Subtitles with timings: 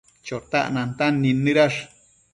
[0.27, 1.79] Chotac nantan nidnëdash